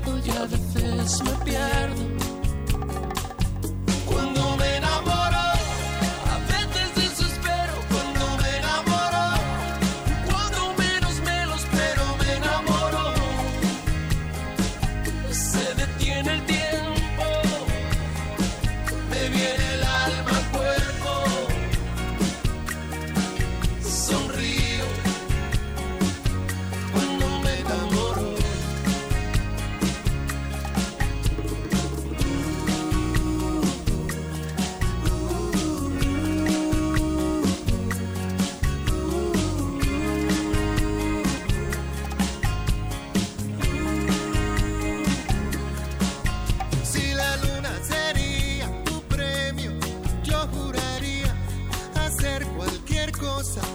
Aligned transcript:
Puedo 0.00 0.18
y 0.18 0.30
a 0.30 0.46
veces 0.46 1.22
me 1.22 1.44
pierdo. 1.44 2.21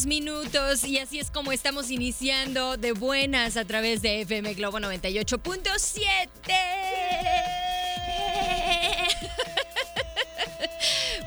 Con 0.00 0.06
2 0.06 0.06
minutos 0.06 0.84
y 0.84 0.98
así 0.98 1.18
es 1.18 1.30
como 1.30 1.52
estamos 1.52 1.90
iniciando 1.90 2.76
de 2.76 2.92
buenas 2.92 3.56
a 3.56 3.64
través 3.64 4.02
de 4.02 4.22
FM 4.22 4.54
Globo 4.54 4.78
98.7. 4.78 6.28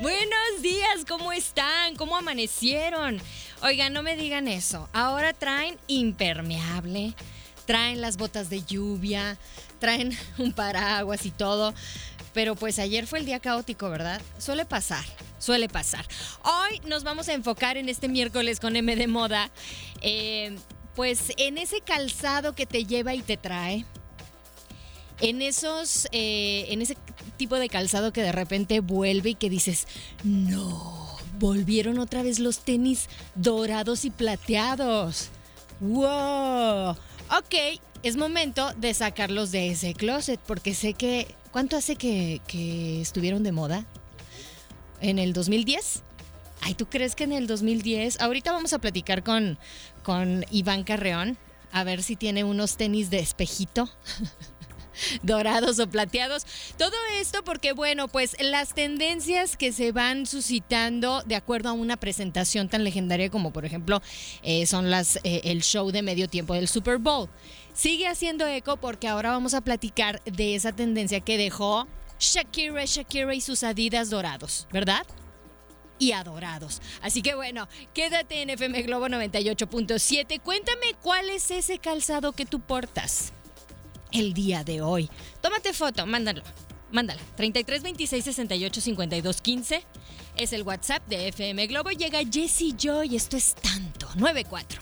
Buenos 0.00 0.62
días, 0.62 1.04
¿cómo 1.06 1.32
están? 1.32 1.94
¿Cómo 1.96 2.16
amanecieron? 2.16 3.20
Oigan, 3.62 3.92
no 3.92 4.02
me 4.02 4.16
digan 4.16 4.48
eso. 4.48 4.88
Ahora 4.92 5.32
traen 5.32 5.78
impermeable, 5.86 7.14
traen 7.66 8.00
las 8.00 8.16
botas 8.16 8.50
de 8.50 8.64
lluvia, 8.64 9.38
traen 9.78 10.16
un 10.38 10.52
paraguas 10.52 11.26
y 11.26 11.30
todo. 11.30 11.74
Pero 12.34 12.56
pues 12.56 12.78
ayer 12.78 13.06
fue 13.06 13.20
el 13.20 13.26
día 13.26 13.38
caótico, 13.38 13.88
¿verdad? 13.88 14.20
Suele 14.38 14.66
pasar, 14.66 15.04
suele 15.38 15.68
pasar. 15.68 16.04
Hoy 16.42 16.80
nos 16.86 17.04
vamos 17.04 17.28
a 17.28 17.32
enfocar 17.32 17.76
en 17.76 17.88
este 17.88 18.08
miércoles 18.08 18.60
con 18.60 18.76
M 18.76 18.94
de 18.96 19.06
Moda, 19.06 19.50
eh, 20.02 20.56
pues 20.94 21.32
en 21.38 21.56
ese 21.56 21.80
calzado 21.80 22.54
que 22.54 22.66
te 22.66 22.84
lleva 22.84 23.14
y 23.14 23.22
te 23.22 23.36
trae. 23.36 23.86
En 25.20 25.42
esos, 25.42 26.08
eh, 26.10 26.66
en 26.70 26.82
ese 26.82 26.96
tipo 27.36 27.56
de 27.56 27.68
calzado 27.68 28.12
que 28.12 28.22
de 28.22 28.32
repente 28.32 28.80
vuelve 28.80 29.30
y 29.30 29.34
que 29.36 29.48
dices, 29.48 29.86
no, 30.24 31.16
volvieron 31.38 32.00
otra 32.00 32.24
vez 32.24 32.40
los 32.40 32.58
tenis 32.58 33.08
dorados 33.36 34.04
y 34.04 34.10
plateados. 34.10 35.30
¡Wow! 35.78 36.96
Ok, 37.30 37.80
es 38.04 38.16
momento 38.16 38.72
de 38.74 38.92
sacarlos 38.92 39.50
de 39.50 39.70
ese 39.70 39.94
closet 39.94 40.38
porque 40.46 40.74
sé 40.74 40.92
que... 40.92 41.34
¿Cuánto 41.50 41.76
hace 41.76 41.96
que, 41.96 42.40
estuvieron 43.00 43.44
de 43.44 43.52
moda? 43.52 43.86
¿En 45.00 45.18
el 45.18 45.32
2010? 45.32 46.02
Ay, 46.60 46.74
¿tú 46.74 46.86
crees 46.86 47.14
que 47.14 47.24
en 47.24 47.32
el 47.32 47.46
2010? 47.46 48.20
Ahorita 48.20 48.52
vamos 48.52 48.72
a 48.72 48.78
platicar 48.78 49.22
con, 49.22 49.58
con 50.02 50.44
Iván 50.50 50.84
Carreón 50.84 51.38
a 51.72 51.84
ver 51.84 52.02
si 52.02 52.16
tiene 52.16 52.44
unos 52.44 52.76
tenis 52.76 53.08
de 53.08 53.20
espejito. 53.20 53.88
dorados 55.22 55.78
o 55.78 55.88
plateados. 55.88 56.46
Todo 56.76 56.94
esto 57.18 57.42
porque, 57.44 57.72
bueno, 57.72 58.08
pues 58.08 58.36
las 58.40 58.74
tendencias 58.74 59.56
que 59.56 59.72
se 59.72 59.92
van 59.92 60.26
suscitando 60.26 61.22
de 61.22 61.36
acuerdo 61.36 61.68
a 61.70 61.72
una 61.72 61.96
presentación 61.96 62.68
tan 62.68 62.84
legendaria 62.84 63.30
como, 63.30 63.52
por 63.52 63.64
ejemplo, 63.64 64.02
eh, 64.42 64.66
son 64.66 64.90
las 64.90 65.16
eh, 65.24 65.42
el 65.44 65.62
show 65.62 65.90
de 65.90 66.02
medio 66.02 66.28
tiempo 66.28 66.54
del 66.54 66.68
Super 66.68 66.98
Bowl. 66.98 67.28
Sigue 67.74 68.06
haciendo 68.06 68.46
eco 68.46 68.76
porque 68.76 69.08
ahora 69.08 69.30
vamos 69.30 69.52
a 69.52 69.60
platicar 69.60 70.22
de 70.24 70.54
esa 70.54 70.72
tendencia 70.72 71.20
que 71.20 71.36
dejó 71.36 71.86
Shakira, 72.18 72.84
Shakira 72.86 73.34
y 73.34 73.40
sus 73.40 73.62
Adidas 73.64 74.10
dorados, 74.10 74.66
¿verdad? 74.72 75.04
y 75.98 76.12
adorados. 76.12 76.82
Así 77.02 77.22
que 77.22 77.34
bueno, 77.34 77.68
quédate 77.94 78.42
en 78.42 78.50
FM 78.50 78.82
Globo 78.82 79.06
98.7. 79.06 80.40
Cuéntame 80.40 80.94
cuál 81.00 81.30
es 81.30 81.50
ese 81.50 81.78
calzado 81.78 82.32
que 82.32 82.46
tú 82.46 82.60
portas 82.60 83.32
el 84.12 84.34
día 84.34 84.64
de 84.64 84.82
hoy. 84.82 85.08
Tómate 85.40 85.72
foto, 85.72 86.04
mándalo. 86.06 86.42
Mándala. 86.90 87.20
33 87.36 87.82
26 87.82 88.24
68 88.24 88.80
52 88.80 89.40
15 89.40 89.84
es 90.36 90.52
el 90.52 90.62
WhatsApp 90.62 91.06
de 91.08 91.28
FM 91.28 91.66
Globo. 91.68 91.90
Llega 91.90 92.20
Jesse 92.30 92.74
Joy. 92.76 93.16
Esto 93.16 93.36
es 93.36 93.54
tanto. 93.54 94.08
94. 94.16 94.80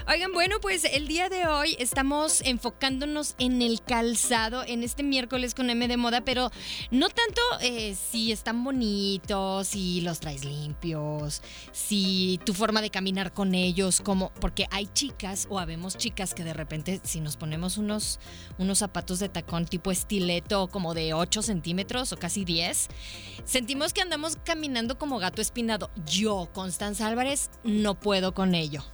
Oigan, 0.09 0.33
bueno, 0.33 0.57
pues 0.61 0.85
el 0.85 1.09
día 1.09 1.29
de 1.29 1.47
hoy 1.47 1.77
estamos 1.79 2.41
enfocándonos 2.43 3.35
en 3.39 3.63
el 3.63 3.83
calzado 3.83 4.65
en 4.65 4.83
este 4.83 5.03
miércoles 5.03 5.55
con 5.55 5.69
M 5.69 5.87
de 5.89 5.97
moda, 5.97 6.23
pero 6.23 6.51
no 6.91 7.09
tanto 7.09 7.41
eh, 7.61 7.95
si 7.95 8.33
están 8.33 8.65
bonitos, 8.65 9.69
si 9.69 10.01
los 10.01 10.21
traes 10.21 10.45
limpios, 10.45 11.43
si 11.73 12.41
tu 12.45 12.55
forma 12.55 12.81
de 12.81 12.91
caminar 12.91 13.33
con 13.33 13.55
ellos, 13.55 14.01
como 14.01 14.33
porque 14.41 14.67
hay 14.71 14.87
chicas 14.87 15.47
o 15.51 15.59
habemos 15.59 15.97
chicas 15.97 16.35
que 16.35 16.45
de 16.45 16.55
repente 16.55 17.01
si 17.05 17.21
nos 17.21 17.37
ponemos 17.37 17.77
unos, 17.77 18.21
unos 18.59 18.79
zapatos 18.79 19.19
de 19.19 19.29
tacón 19.29 19.67
tipo 19.67 19.91
estileto 19.91 20.69
como 20.69 20.95
de 20.95 21.15
8 21.15 21.43
centímetros 21.43 22.13
o 22.13 22.17
casi 22.17 22.45
10, 22.45 22.89
sentimos 23.45 23.93
que 23.93 24.01
andamos 24.01 24.39
caminando 24.45 24.99
como 24.99 25.19
gato 25.19 25.43
espinado. 25.43 25.91
Yo, 26.07 26.49
Álvarez, 27.01 27.51
no 27.65 27.99
puedo 27.99 28.33
con 28.35 28.55
ello. 28.55 28.85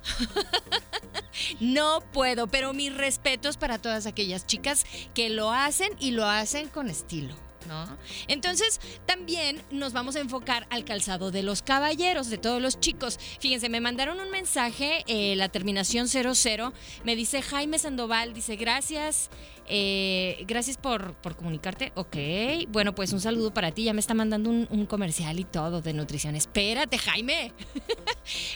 no 1.60 2.00
puedo, 2.12 2.46
pero 2.46 2.72
mis 2.72 2.94
respetos 2.96 3.56
para 3.56 3.78
todas 3.78 4.06
aquellas 4.06 4.46
chicas 4.46 4.84
que 5.14 5.28
lo 5.28 5.50
hacen 5.50 5.92
y 6.00 6.12
lo 6.12 6.26
hacen 6.26 6.68
con 6.68 6.88
estilo. 6.88 7.34
¿No? 7.68 7.96
Entonces, 8.28 8.80
también 9.06 9.62
nos 9.70 9.92
vamos 9.92 10.16
a 10.16 10.20
enfocar 10.20 10.66
al 10.70 10.84
calzado 10.84 11.30
de 11.30 11.42
los 11.42 11.62
caballeros, 11.62 12.28
de 12.30 12.38
todos 12.38 12.60
los 12.60 12.80
chicos. 12.80 13.18
Fíjense, 13.40 13.68
me 13.68 13.80
mandaron 13.80 14.20
un 14.20 14.30
mensaje, 14.30 15.04
eh, 15.06 15.36
la 15.36 15.48
terminación 15.48 16.08
00, 16.08 16.72
me 17.04 17.16
dice 17.16 17.42
Jaime 17.42 17.78
Sandoval, 17.78 18.34
dice 18.34 18.56
gracias, 18.56 19.30
eh, 19.68 20.44
gracias 20.46 20.76
por, 20.76 21.14
comunicarte. 21.36 21.92
Ok, 21.94 22.16
bueno, 22.68 22.94
pues 22.94 23.12
un 23.12 23.20
saludo 23.20 23.54
para 23.54 23.70
ti. 23.72 23.84
Ya 23.84 23.92
me 23.92 24.00
está 24.00 24.14
mandando 24.14 24.50
un, 24.50 24.66
un 24.70 24.86
comercial 24.86 25.38
y 25.38 25.44
todo 25.44 25.80
de 25.80 25.92
nutrición. 25.92 26.34
Espérate, 26.34 26.98
Jaime. 26.98 27.52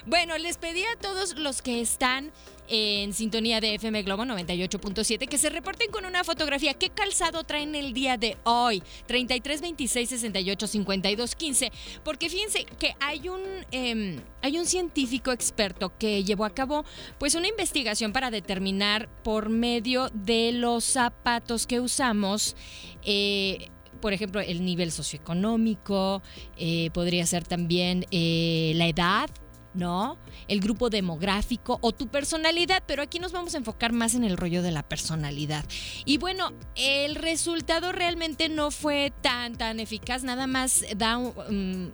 bueno, 0.06 0.36
les 0.38 0.58
pedí 0.58 0.82
a 0.84 0.96
todos 0.96 1.36
los 1.36 1.62
que 1.62 1.80
están 1.80 2.32
en 2.68 3.12
sintonía 3.12 3.60
de 3.60 3.74
FM 3.76 4.02
Globo 4.02 4.24
98.7 4.24 5.28
que 5.28 5.38
se 5.38 5.50
reporten 5.50 5.90
con 5.90 6.04
una 6.04 6.24
fotografía. 6.24 6.74
¿Qué 6.74 6.90
calzado 6.90 7.44
traen 7.44 7.74
el 7.74 7.92
día 7.92 8.16
de 8.16 8.36
hoy? 8.44 8.82
33 9.06 9.60
26 9.60 10.08
68 10.08 10.66
52 10.66 11.34
15. 11.34 11.72
Porque 12.04 12.28
fíjense 12.28 12.64
que 12.64 12.94
hay 13.00 13.28
un, 13.28 13.40
eh, 13.72 14.20
hay 14.42 14.58
un 14.58 14.66
científico 14.66 15.32
experto 15.32 15.92
que 15.98 16.24
llevó 16.24 16.44
a 16.44 16.50
cabo 16.50 16.84
pues 17.18 17.34
una 17.34 17.48
investigación 17.48 18.12
para 18.12 18.30
determinar 18.30 19.08
por 19.22 19.48
medio 19.48 20.10
de 20.12 20.52
los 20.52 20.84
zapatos 20.84 21.66
que 21.66 21.80
usamos. 21.80 22.56
Eh, 23.04 23.68
por 24.00 24.12
ejemplo, 24.12 24.40
el 24.40 24.64
nivel 24.64 24.92
socioeconómico, 24.92 26.22
eh, 26.56 26.90
podría 26.92 27.26
ser 27.26 27.44
también 27.44 28.06
eh, 28.10 28.72
la 28.76 28.86
edad, 28.86 29.30
¿no? 29.76 30.18
El 30.48 30.60
grupo 30.60 30.90
demográfico 30.90 31.78
o 31.80 31.92
tu 31.92 32.08
personalidad, 32.08 32.82
pero 32.86 33.02
aquí 33.02 33.18
nos 33.18 33.32
vamos 33.32 33.54
a 33.54 33.58
enfocar 33.58 33.92
más 33.92 34.14
en 34.14 34.24
el 34.24 34.36
rollo 34.36 34.62
de 34.62 34.70
la 34.70 34.82
personalidad. 34.82 35.64
Y 36.04 36.18
bueno, 36.18 36.52
el 36.74 37.14
resultado 37.14 37.92
realmente 37.92 38.48
no 38.48 38.70
fue 38.70 39.12
tan, 39.22 39.56
tan 39.56 39.80
eficaz, 39.80 40.24
nada 40.24 40.46
más 40.46 40.84
da. 40.96 41.18
Um, 41.18 41.90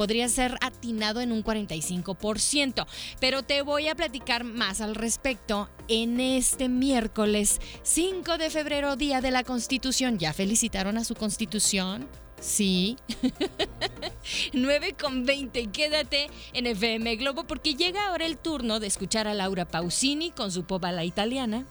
podría 0.00 0.30
ser 0.30 0.56
atinado 0.62 1.20
en 1.20 1.30
un 1.30 1.44
45%, 1.44 2.86
pero 3.20 3.42
te 3.42 3.60
voy 3.60 3.88
a 3.88 3.94
platicar 3.94 4.44
más 4.44 4.80
al 4.80 4.94
respecto 4.94 5.68
en 5.88 6.20
este 6.20 6.70
miércoles 6.70 7.60
5 7.82 8.38
de 8.38 8.48
febrero, 8.48 8.96
Día 8.96 9.20
de 9.20 9.30
la 9.30 9.44
Constitución. 9.44 10.18
¿Ya 10.18 10.32
felicitaron 10.32 10.96
a 10.96 11.04
su 11.04 11.14
Constitución? 11.14 12.08
Sí. 12.40 12.96
9 14.52 14.96
con 15.00 15.26
20. 15.26 15.66
Quédate 15.66 16.28
en 16.52 16.66
FM 16.66 17.16
Globo 17.16 17.44
porque 17.44 17.74
llega 17.74 18.08
ahora 18.08 18.26
el 18.26 18.38
turno 18.38 18.80
de 18.80 18.86
escuchar 18.86 19.28
a 19.28 19.34
Laura 19.34 19.66
Pausini 19.66 20.30
con 20.30 20.50
su 20.50 20.64
pop 20.64 20.84
a 20.84 20.92
la 20.92 21.04
italiana. 21.04 21.66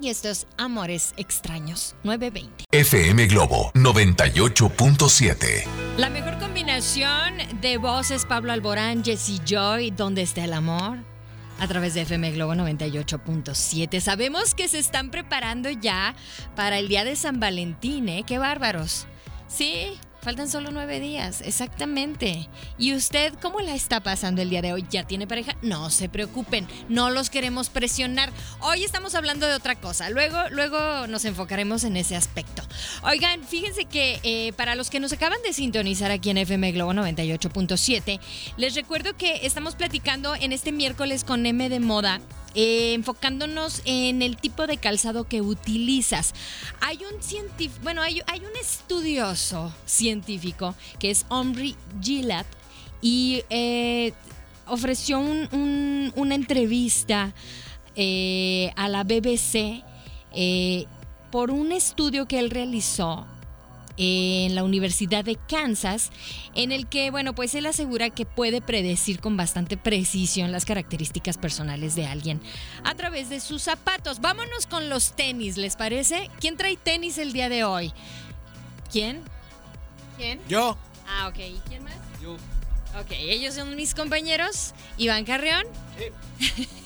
Y 0.00 0.08
estos 0.08 0.46
Amores 0.56 1.12
Extraños, 1.16 1.94
920. 2.02 2.64
FM 2.72 3.26
Globo 3.26 3.70
98.7. 3.74 5.64
La 5.96 6.10
mejor 6.10 6.38
combinación 6.38 7.34
de 7.60 7.76
voces 7.76 8.24
Pablo 8.26 8.52
Alborán, 8.52 9.04
Jesse 9.04 9.40
Joy, 9.46 9.92
¿Dónde 9.92 10.22
está 10.22 10.42
el 10.44 10.54
amor? 10.54 10.98
A 11.60 11.68
través 11.68 11.94
de 11.94 12.00
FM 12.00 12.32
Globo 12.32 12.54
98.7. 12.54 14.00
Sabemos 14.00 14.56
que 14.56 14.66
se 14.66 14.80
están 14.80 15.10
preparando 15.10 15.70
ya 15.70 16.16
para 16.56 16.78
el 16.80 16.88
día 16.88 17.04
de 17.04 17.14
San 17.14 17.38
Valentín, 17.38 18.08
¿eh? 18.08 18.24
¡Qué 18.26 18.38
bárbaros! 18.38 19.06
Sí, 19.52 19.98
Faltan 20.22 20.48
solo 20.48 20.70
nueve 20.70 21.00
días, 21.00 21.40
exactamente. 21.40 22.48
¿Y 22.78 22.94
usted 22.94 23.34
cómo 23.42 23.58
la 23.58 23.74
está 23.74 24.04
pasando 24.04 24.40
el 24.40 24.50
día 24.50 24.62
de 24.62 24.72
hoy? 24.72 24.86
¿Ya 24.88 25.02
tiene 25.02 25.26
pareja? 25.26 25.56
No 25.62 25.90
se 25.90 26.08
preocupen, 26.08 26.68
no 26.88 27.10
los 27.10 27.28
queremos 27.28 27.70
presionar. 27.70 28.30
Hoy 28.60 28.84
estamos 28.84 29.16
hablando 29.16 29.48
de 29.48 29.54
otra 29.54 29.74
cosa. 29.74 30.10
Luego, 30.10 30.38
luego 30.52 31.08
nos 31.08 31.24
enfocaremos 31.24 31.82
en 31.82 31.96
ese 31.96 32.14
aspecto. 32.14 32.62
Oigan, 33.02 33.42
fíjense 33.42 33.86
que 33.86 34.20
eh, 34.22 34.52
para 34.52 34.76
los 34.76 34.90
que 34.90 35.00
nos 35.00 35.12
acaban 35.12 35.42
de 35.42 35.52
sintonizar 35.52 36.12
aquí 36.12 36.30
en 36.30 36.38
FM 36.38 36.70
Globo 36.70 36.92
98.7, 36.92 38.20
les 38.56 38.76
recuerdo 38.76 39.16
que 39.16 39.44
estamos 39.44 39.74
platicando 39.74 40.36
en 40.36 40.52
este 40.52 40.70
miércoles 40.70 41.24
con 41.24 41.44
M 41.46 41.68
de 41.68 41.80
Moda 41.80 42.20
eh, 42.54 42.94
enfocándonos 42.94 43.82
en 43.84 44.22
el 44.22 44.36
tipo 44.36 44.66
de 44.66 44.76
calzado 44.76 45.24
que 45.24 45.40
utilizas. 45.40 46.34
Hay 46.80 46.98
un 47.12 47.22
científico, 47.22 47.80
bueno, 47.82 48.02
hay, 48.02 48.20
un 48.20 48.56
estudioso 48.60 49.72
científico 49.86 50.74
que 50.98 51.10
es 51.10 51.24
Omri 51.28 51.76
Gillard 52.00 52.46
y 53.00 53.42
eh, 53.50 54.12
ofreció 54.66 55.18
un, 55.18 55.48
un, 55.52 56.12
una 56.16 56.34
entrevista 56.34 57.32
eh, 57.96 58.72
a 58.76 58.88
la 58.88 59.04
BBC 59.04 59.84
por 61.30 61.50
un 61.50 61.72
estudio 61.72 62.26
que 62.26 62.38
él 62.38 62.50
realizó 62.50 63.26
en 63.96 64.54
la 64.54 64.64
Universidad 64.64 65.24
de 65.24 65.36
Kansas, 65.36 66.10
en 66.54 66.72
el 66.72 66.86
que, 66.86 67.10
bueno, 67.10 67.34
pues 67.34 67.54
él 67.54 67.66
asegura 67.66 68.10
que 68.10 68.26
puede 68.26 68.60
predecir 68.60 69.20
con 69.20 69.36
bastante 69.36 69.76
precisión 69.76 70.52
las 70.52 70.64
características 70.64 71.38
personales 71.38 71.94
de 71.94 72.06
alguien 72.06 72.40
a 72.84 72.94
través 72.94 73.28
de 73.28 73.40
sus 73.40 73.62
zapatos. 73.62 74.20
Vámonos 74.20 74.66
con 74.66 74.88
los 74.88 75.12
tenis, 75.12 75.56
¿les 75.56 75.76
parece? 75.76 76.30
¿Quién 76.40 76.56
trae 76.56 76.76
tenis 76.76 77.18
el 77.18 77.32
día 77.32 77.48
de 77.48 77.64
hoy? 77.64 77.92
¿Quién? 78.90 79.22
¿Quién? 80.16 80.40
Yo. 80.48 80.76
Ah, 81.08 81.28
ok. 81.28 81.38
¿Y 81.38 81.60
quién 81.68 81.84
más? 81.84 81.94
Yo. 82.22 82.34
Ok, 83.00 83.10
ellos 83.12 83.54
son 83.54 83.74
mis 83.74 83.94
compañeros. 83.94 84.74
Iván 84.98 85.24
Carrión. 85.24 85.64
Sí. 86.38 86.66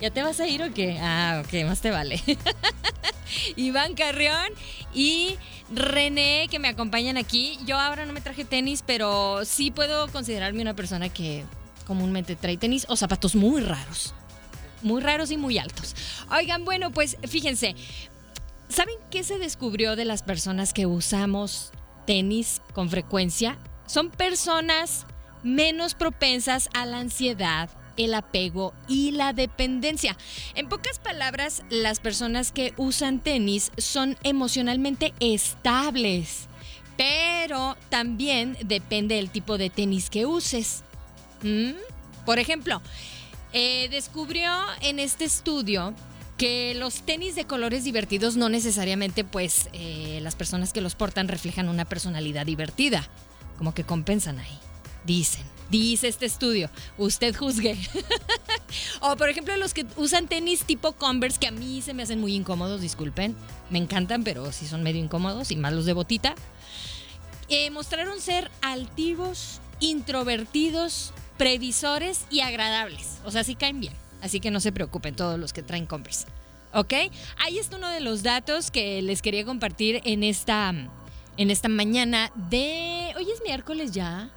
¿Ya 0.00 0.10
te 0.10 0.22
vas 0.22 0.40
a 0.40 0.48
ir 0.48 0.62
o 0.62 0.72
qué? 0.72 0.98
Ah, 1.00 1.42
ok, 1.44 1.66
más 1.66 1.80
te 1.80 1.90
vale. 1.90 2.22
Iván 3.56 3.94
Carrión 3.94 4.48
y 4.94 5.36
René 5.70 6.48
que 6.50 6.58
me 6.58 6.68
acompañan 6.68 7.16
aquí. 7.16 7.58
Yo 7.66 7.78
ahora 7.78 8.06
no 8.06 8.12
me 8.12 8.20
traje 8.20 8.44
tenis, 8.44 8.82
pero 8.84 9.44
sí 9.44 9.70
puedo 9.70 10.08
considerarme 10.08 10.62
una 10.62 10.74
persona 10.74 11.10
que 11.10 11.44
comúnmente 11.86 12.34
trae 12.34 12.56
tenis 12.56 12.86
o 12.88 12.96
zapatos 12.96 13.34
muy 13.34 13.60
raros. 13.60 14.14
Muy 14.82 15.02
raros 15.02 15.30
y 15.30 15.36
muy 15.36 15.58
altos. 15.58 15.94
Oigan, 16.30 16.64
bueno, 16.64 16.90
pues 16.90 17.18
fíjense. 17.28 17.76
¿Saben 18.68 18.94
qué 19.10 19.22
se 19.22 19.38
descubrió 19.38 19.96
de 19.96 20.04
las 20.04 20.22
personas 20.22 20.72
que 20.72 20.86
usamos 20.86 21.72
tenis 22.06 22.62
con 22.72 22.88
frecuencia? 22.88 23.58
Son 23.86 24.10
personas 24.10 25.06
menos 25.42 25.94
propensas 25.94 26.70
a 26.72 26.86
la 26.86 26.98
ansiedad, 26.98 27.68
el 28.04 28.14
apego 28.14 28.72
y 28.88 29.12
la 29.12 29.32
dependencia. 29.32 30.16
En 30.54 30.68
pocas 30.68 30.98
palabras, 30.98 31.62
las 31.68 32.00
personas 32.00 32.50
que 32.50 32.72
usan 32.76 33.20
tenis 33.20 33.72
son 33.76 34.16
emocionalmente 34.22 35.12
estables. 35.20 36.48
Pero 36.96 37.76
también 37.88 38.56
depende 38.64 39.16
del 39.16 39.30
tipo 39.30 39.58
de 39.58 39.70
tenis 39.70 40.10
que 40.10 40.26
uses. 40.26 40.82
¿Mm? 41.42 41.72
Por 42.24 42.38
ejemplo, 42.38 42.82
eh, 43.52 43.88
descubrió 43.90 44.50
en 44.80 44.98
este 44.98 45.24
estudio 45.24 45.94
que 46.38 46.74
los 46.74 47.02
tenis 47.02 47.34
de 47.34 47.44
colores 47.44 47.84
divertidos 47.84 48.36
no 48.36 48.48
necesariamente 48.48 49.24
pues 49.24 49.68
eh, 49.74 50.20
las 50.22 50.36
personas 50.36 50.72
que 50.72 50.80
los 50.80 50.94
portan 50.94 51.28
reflejan 51.28 51.68
una 51.68 51.84
personalidad 51.84 52.46
divertida, 52.46 53.06
como 53.58 53.74
que 53.74 53.84
compensan 53.84 54.38
ahí, 54.38 54.58
dicen. 55.04 55.49
Dice 55.70 56.08
este 56.08 56.26
estudio, 56.26 56.68
usted 56.98 57.34
juzgue. 57.34 57.76
o 59.00 59.16
por 59.16 59.28
ejemplo 59.28 59.56
los 59.56 59.72
que 59.72 59.86
usan 59.96 60.26
tenis 60.26 60.64
tipo 60.64 60.92
Converse 60.92 61.38
que 61.38 61.46
a 61.46 61.52
mí 61.52 61.80
se 61.80 61.94
me 61.94 62.02
hacen 62.02 62.20
muy 62.20 62.34
incómodos, 62.34 62.80
disculpen. 62.80 63.36
Me 63.70 63.78
encantan, 63.78 64.24
pero 64.24 64.50
sí 64.50 64.66
son 64.66 64.82
medio 64.82 65.00
incómodos 65.00 65.52
y 65.52 65.56
más 65.56 65.72
los 65.72 65.84
de 65.84 65.92
botita. 65.92 66.34
Eh, 67.48 67.70
mostraron 67.70 68.20
ser 68.20 68.50
altivos, 68.62 69.60
introvertidos, 69.78 71.12
previsores 71.36 72.26
y 72.30 72.40
agradables. 72.40 73.18
O 73.24 73.30
sea, 73.30 73.44
sí 73.44 73.54
caen 73.54 73.80
bien. 73.80 73.94
Así 74.22 74.40
que 74.40 74.50
no 74.50 74.60
se 74.60 74.72
preocupen 74.72 75.14
todos 75.14 75.38
los 75.38 75.52
que 75.52 75.62
traen 75.62 75.86
Converse. 75.86 76.26
¿Ok? 76.72 76.94
Ahí 77.38 77.58
está 77.58 77.76
uno 77.76 77.88
de 77.88 78.00
los 78.00 78.22
datos 78.22 78.70
que 78.70 79.02
les 79.02 79.22
quería 79.22 79.44
compartir 79.44 80.00
en 80.04 80.22
esta, 80.22 80.72
en 81.36 81.50
esta 81.50 81.68
mañana 81.68 82.32
de... 82.34 83.12
Hoy 83.16 83.30
es 83.30 83.42
miércoles 83.44 83.92
ya. 83.92 84.30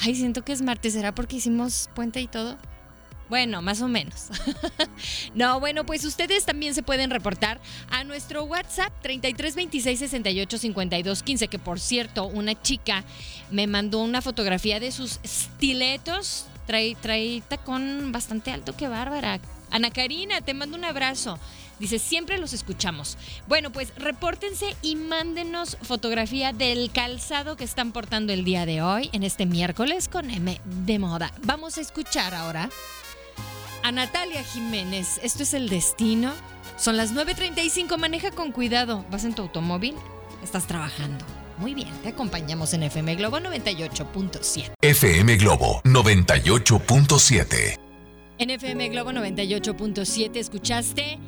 Ay, 0.00 0.14
siento 0.14 0.44
que 0.44 0.52
es 0.52 0.62
martes. 0.62 0.92
¿Será 0.92 1.14
porque 1.14 1.36
hicimos 1.36 1.90
puente 1.94 2.20
y 2.20 2.26
todo? 2.26 2.58
Bueno, 3.28 3.62
más 3.62 3.80
o 3.80 3.88
menos. 3.88 4.28
no, 5.34 5.58
bueno, 5.58 5.86
pues 5.86 6.04
ustedes 6.04 6.44
también 6.44 6.74
se 6.74 6.82
pueden 6.82 7.10
reportar 7.10 7.58
a 7.90 8.04
nuestro 8.04 8.44
WhatsApp 8.44 8.92
33 9.02 9.54
26 9.54 9.98
68 9.98 10.58
52 10.58 11.22
15, 11.22 11.48
que 11.48 11.58
por 11.58 11.80
cierto, 11.80 12.26
una 12.26 12.60
chica 12.60 13.02
me 13.50 13.66
mandó 13.66 14.00
una 14.00 14.20
fotografía 14.20 14.78
de 14.78 14.92
sus 14.92 15.20
stiletos. 15.24 16.46
Trae, 16.66 16.96
trae 17.00 17.42
tacón 17.48 18.12
bastante 18.12 18.50
alto, 18.50 18.76
qué 18.76 18.88
bárbara. 18.88 19.40
Ana 19.70 19.90
Karina, 19.90 20.40
te 20.40 20.54
mando 20.54 20.76
un 20.76 20.84
abrazo. 20.84 21.38
Dice, 21.78 21.98
siempre 21.98 22.38
los 22.38 22.52
escuchamos. 22.52 23.18
Bueno, 23.48 23.72
pues 23.72 23.92
repórtense 23.96 24.76
y 24.82 24.94
mándenos 24.96 25.76
fotografía 25.82 26.52
del 26.52 26.90
calzado 26.92 27.56
que 27.56 27.64
están 27.64 27.92
portando 27.92 28.32
el 28.32 28.44
día 28.44 28.66
de 28.66 28.82
hoy, 28.82 29.10
en 29.12 29.24
este 29.24 29.46
miércoles 29.46 30.08
con 30.08 30.30
M 30.30 30.60
de 30.64 30.98
moda. 30.98 31.32
Vamos 31.42 31.76
a 31.76 31.80
escuchar 31.80 32.34
ahora 32.34 32.70
a 33.82 33.92
Natalia 33.92 34.42
Jiménez. 34.44 35.20
Esto 35.22 35.42
es 35.42 35.54
el 35.54 35.68
destino. 35.68 36.32
Son 36.76 36.96
las 36.96 37.12
9.35, 37.12 37.96
maneja 37.98 38.30
con 38.30 38.52
cuidado. 38.52 39.04
¿Vas 39.10 39.24
en 39.24 39.34
tu 39.34 39.42
automóvil? 39.42 39.94
Estás 40.42 40.66
trabajando. 40.66 41.24
Muy 41.56 41.72
bien, 41.72 41.88
te 42.02 42.08
acompañamos 42.08 42.74
en 42.74 42.82
FM 42.82 43.14
Globo 43.14 43.38
98.7. 43.38 44.72
FM 44.82 45.36
Globo 45.36 45.80
98.7. 45.84 47.78
En 48.38 48.50
FM 48.50 48.88
Globo 48.88 49.12
98.7 49.12 50.36
escuchaste 50.36 51.20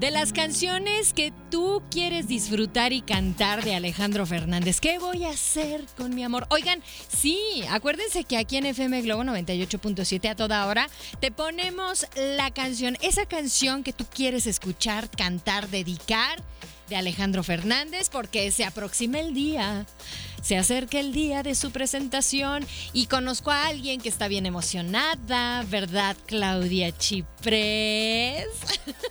de 0.00 0.10
las 0.10 0.32
canciones 0.32 1.12
que 1.12 1.32
tú 1.50 1.82
quieres 1.90 2.26
disfrutar 2.26 2.94
y 2.94 3.02
cantar 3.02 3.64
de 3.64 3.74
Alejandro 3.74 4.24
Fernández. 4.24 4.80
¿Qué 4.80 4.98
voy 4.98 5.24
a 5.24 5.30
hacer 5.30 5.84
con 5.96 6.14
mi 6.14 6.22
amor? 6.24 6.46
Oigan, 6.48 6.82
sí, 7.08 7.38
acuérdense 7.70 8.24
que 8.24 8.38
aquí 8.38 8.56
en 8.56 8.66
FM 8.66 9.02
Globo 9.02 9.24
98.7 9.24 10.30
a 10.30 10.34
toda 10.36 10.66
hora 10.66 10.88
te 11.20 11.30
ponemos 11.30 12.06
la 12.14 12.50
canción, 12.50 12.96
esa 13.02 13.26
canción 13.26 13.82
que 13.82 13.92
tú 13.92 14.06
quieres 14.06 14.46
escuchar, 14.46 15.10
cantar, 15.10 15.68
dedicar 15.68 16.42
de 16.88 16.96
Alejandro 16.96 17.42
Fernández 17.42 18.08
porque 18.10 18.50
se 18.50 18.64
aproxima 18.64 19.20
el 19.20 19.34
día. 19.34 19.86
Se 20.42 20.56
acerca 20.56 21.00
el 21.00 21.12
día 21.12 21.42
de 21.42 21.56
su 21.56 21.72
presentación 21.72 22.64
y 22.92 23.06
conozco 23.06 23.50
a 23.50 23.66
alguien 23.66 24.00
que 24.00 24.08
está 24.08 24.28
bien 24.28 24.46
emocionada, 24.46 25.64
¿verdad, 25.64 26.16
Claudia 26.26 26.96
Chiprés? 26.96 28.46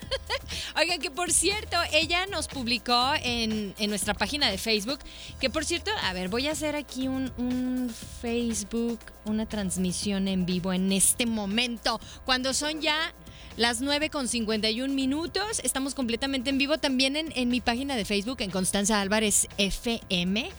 Oigan, 0.77 1.01
que 1.01 1.11
por 1.11 1.33
cierto, 1.33 1.75
ella 1.91 2.25
nos 2.27 2.47
publicó 2.47 3.11
en, 3.21 3.73
en, 3.77 3.89
nuestra 3.89 4.13
página 4.13 4.49
de 4.49 4.57
Facebook, 4.57 4.99
que 5.41 5.49
por 5.49 5.65
cierto, 5.65 5.91
a 6.03 6.13
ver, 6.13 6.29
voy 6.29 6.47
a 6.47 6.53
hacer 6.53 6.77
aquí 6.77 7.09
un, 7.09 7.29
un 7.37 7.93
Facebook, 8.21 8.99
una 9.25 9.45
transmisión 9.45 10.29
en 10.29 10.45
vivo 10.45 10.71
en 10.71 10.93
este 10.93 11.25
momento, 11.25 11.99
cuando 12.23 12.53
son 12.53 12.79
ya 12.79 13.13
las 13.57 13.81
9 13.81 14.09
con 14.09 14.27
51 14.27 14.93
minutos. 14.93 15.59
Estamos 15.63 15.95
completamente 15.95 16.49
en 16.49 16.57
vivo 16.57 16.77
también 16.77 17.15
en, 17.15 17.31
en 17.35 17.49
mi 17.49 17.61
página 17.61 17.95
de 17.95 18.05
Facebook, 18.05 18.41
en 18.41 18.51
Constanza 18.51 19.01
Álvarez 19.01 19.47
FM. 19.57 20.49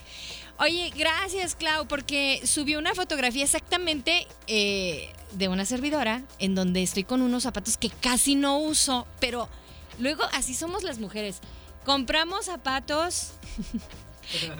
Oye, 0.58 0.90
gracias 0.96 1.54
Clau, 1.54 1.86
porque 1.86 2.40
subió 2.44 2.78
una 2.78 2.94
fotografía 2.94 3.44
exactamente 3.44 4.26
eh, 4.46 5.12
de 5.32 5.48
una 5.48 5.66
servidora 5.66 6.22
en 6.38 6.54
donde 6.54 6.82
estoy 6.82 7.04
con 7.04 7.20
unos 7.20 7.42
zapatos 7.42 7.76
que 7.76 7.90
casi 7.90 8.36
no 8.36 8.58
uso, 8.58 9.06
pero 9.20 9.50
luego 9.98 10.24
así 10.32 10.54
somos 10.54 10.82
las 10.82 10.98
mujeres. 10.98 11.40
Compramos 11.84 12.46
zapatos 12.46 13.32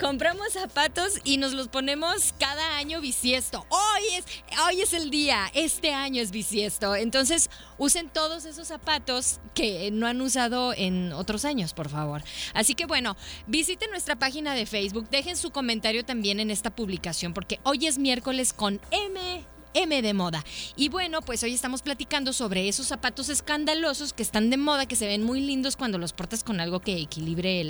Compramos 0.01 0.53
zapatos 0.53 1.21
y 1.25 1.39
nos 1.39 1.53
los 1.53 1.69
ponemos 1.69 2.35
cada 2.39 2.77
año 2.77 3.01
bisiesto. 3.01 3.67
Hoy 3.69 4.03
es, 4.15 4.25
hoy 4.67 4.81
es 4.81 4.93
el 4.93 5.11
día, 5.11 5.51
este 5.55 5.93
año 5.93 6.23
es 6.23 6.31
bisiesto. 6.31 6.95
Entonces, 6.95 7.51
usen 7.79 8.09
todos 8.09 8.45
esos 8.45 8.69
zapatos 8.69 9.41
que 9.55 9.91
no 9.91 10.07
han 10.07 10.21
usado 10.21 10.73
en 10.75 11.13
otros 11.13 11.45
años, 11.45 11.73
por 11.75 11.89
favor. 11.89 12.23
Así 12.55 12.75
que 12.75 12.87
bueno, 12.87 13.17
visiten 13.47 13.91
nuestra 13.91 14.17
página 14.17 14.55
de 14.55 14.67
Facebook, 14.67 15.09
dejen 15.11 15.37
su 15.37 15.51
comentario 15.51 16.05
también 16.05 16.41
en 16.41 16.51
esta 16.51 16.71
publicación, 16.71 17.35
porque 17.35 17.61
hoy 17.63 17.87
es 17.87 17.99
miércoles 17.99 18.53
con 18.53 18.81
M 18.91 19.45
M 19.77 20.01
de 20.01 20.15
moda. 20.15 20.43
Y 20.75 20.89
bueno, 20.89 21.21
pues 21.21 21.43
hoy 21.43 21.53
estamos 21.53 21.83
platicando 21.83 22.33
sobre 22.33 22.67
esos 22.67 22.87
zapatos 22.87 23.29
escandalosos 23.29 24.15
que 24.15 24.23
están 24.23 24.49
de 24.49 24.57
moda, 24.57 24.87
que 24.87 24.97
se 24.97 25.07
ven 25.07 25.23
muy 25.23 25.41
lindos 25.41 25.77
cuando 25.77 25.99
los 25.99 26.15
portas 26.15 26.43
con 26.43 26.61
algo 26.61 26.81
que 26.81 26.99
equilibre 26.99 27.61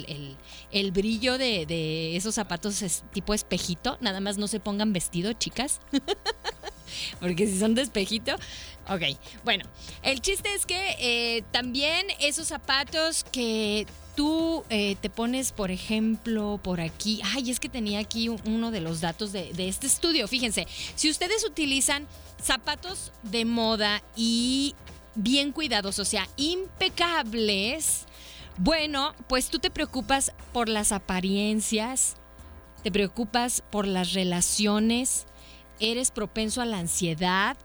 el, 0.71 0.93
brillo 0.93 1.37
de, 1.37 2.17
esos 2.17 2.37
zapatos 2.37 2.83
tipo 3.13 3.35
espejito. 3.35 3.99
Nada 4.01 4.21
más 4.21 4.39
no 4.39 4.47
se 4.47 4.61
pongan 4.61 4.93
vestido, 4.93 5.33
chicas. 5.33 5.81
Porque 7.21 7.47
si 7.47 7.59
son 7.59 7.75
de 7.75 7.83
espejito. 7.83 8.37
Ok, 8.89 9.03
bueno, 9.45 9.65
el 10.03 10.21
chiste 10.21 10.55
es 10.55 10.65
que 10.65 10.97
eh, 11.01 11.43
también 11.51 12.07
esos 12.21 12.47
zapatos 12.47 13.25
que 13.25 13.85
tú 14.17 14.65
eh, 14.71 14.97
te 15.01 15.11
pones, 15.11 15.53
por 15.53 15.71
ejemplo, 15.71 16.59
por 16.63 16.81
aquí, 16.81 17.21
ay, 17.23 17.51
es 17.51 17.61
que 17.61 17.69
tenía 17.69 18.01
aquí 18.01 18.29
uno 18.29 18.71
de 18.73 18.81
los 18.81 19.01
datos 19.01 19.31
de, 19.31 19.53
de, 19.53 19.69
este 19.69 19.87
estudio, 19.87 20.27
fíjense, 20.27 20.67
si 20.97 21.11
ustedes 21.11 21.45
utilizan 21.45 22.09
zapatos 22.43 23.13
de 23.23 23.45
moda 23.45 24.03
y 24.17 24.75
bien 25.15 25.53
cuidados, 25.53 25.99
o 25.99 26.05
sea, 26.05 26.27
impecables, 26.37 28.07
bueno, 28.57 29.15
pues 29.29 29.51
tú 29.51 29.59
te 29.59 29.71
preocupas 29.71 30.33
por 30.53 30.69
las 30.69 30.93
apariencias, 30.93 32.17
te 32.83 32.91
preocupas 32.91 33.63
por 33.71 33.87
las 33.87 34.15
relaciones, 34.15 35.27
eres 35.79 36.11
propenso 36.11 36.63
a 36.63 36.67
la 36.67 36.79
ansiedad 36.79 37.57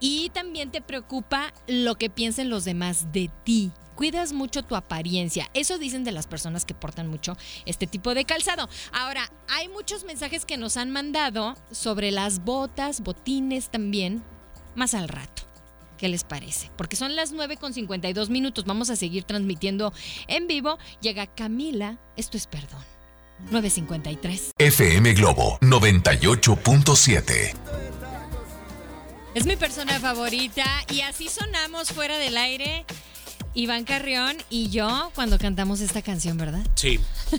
y 0.00 0.30
también 0.30 0.72
te 0.72 0.80
preocupa 0.80 1.54
lo 1.68 1.94
que 1.94 2.10
piensen 2.10 2.50
los 2.50 2.64
demás 2.64 3.12
de 3.12 3.30
ti 3.44 3.70
cuidas 3.94 4.32
mucho 4.32 4.62
tu 4.62 4.76
apariencia. 4.76 5.50
Eso 5.54 5.78
dicen 5.78 6.04
de 6.04 6.12
las 6.12 6.26
personas 6.26 6.64
que 6.64 6.74
portan 6.74 7.08
mucho 7.08 7.36
este 7.66 7.86
tipo 7.86 8.14
de 8.14 8.24
calzado. 8.24 8.68
Ahora, 8.92 9.30
hay 9.48 9.68
muchos 9.68 10.04
mensajes 10.04 10.44
que 10.44 10.56
nos 10.56 10.76
han 10.76 10.90
mandado 10.90 11.56
sobre 11.70 12.10
las 12.10 12.44
botas, 12.44 13.00
botines 13.00 13.70
también, 13.70 14.22
más 14.74 14.94
al 14.94 15.08
rato. 15.08 15.42
¿Qué 15.98 16.08
les 16.08 16.24
parece? 16.24 16.70
Porque 16.76 16.96
son 16.96 17.14
las 17.16 17.32
9 17.32 17.56
con 17.56 17.72
52 17.72 18.28
minutos. 18.28 18.64
Vamos 18.64 18.90
a 18.90 18.96
seguir 18.96 19.24
transmitiendo 19.24 19.92
en 20.26 20.46
vivo. 20.46 20.78
Llega 21.00 21.26
Camila. 21.26 21.98
Esto 22.16 22.36
es 22.36 22.46
perdón. 22.46 22.82
953. 23.50 24.52
FM 24.58 25.14
Globo 25.14 25.58
98.7. 25.60 27.54
Es 29.34 29.46
mi 29.46 29.56
persona 29.56 29.98
favorita 29.98 30.64
y 30.92 31.00
así 31.00 31.28
sonamos 31.28 31.90
fuera 31.90 32.18
del 32.18 32.36
aire 32.36 32.84
Iván 33.54 33.84
Carrión 33.84 34.36
y 34.50 34.68
yo 34.70 35.10
cuando 35.14 35.38
cantamos 35.38 35.80
esta 35.80 36.02
canción, 36.02 36.36
¿verdad? 36.36 36.66
Sí. 36.74 36.98